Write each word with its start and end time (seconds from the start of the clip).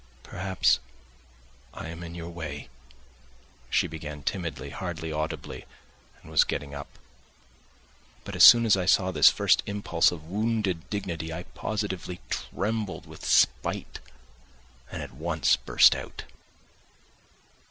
"Perhaps 0.23 0.79
I 1.75 1.89
am 1.89 2.01
in 2.01 2.15
your 2.15 2.31
way," 2.31 2.69
she 3.69 3.85
began 3.85 4.23
timidly, 4.23 4.71
hardly 4.71 5.11
audibly, 5.13 5.67
and 6.23 6.31
was 6.31 6.43
getting 6.43 6.73
up. 6.73 6.97
But 8.23 8.35
as 8.35 8.43
soon 8.43 8.65
as 8.65 8.75
I 8.75 8.87
saw 8.87 9.11
this 9.11 9.29
first 9.29 9.61
impulse 9.67 10.11
of 10.11 10.25
wounded 10.25 10.89
dignity 10.89 11.31
I 11.31 11.43
positively 11.43 12.19
trembled 12.31 13.05
with 13.05 13.23
spite, 13.23 13.99
and 14.91 15.03
at 15.03 15.13
once 15.13 15.55
burst 15.55 15.93
out. 15.93 16.23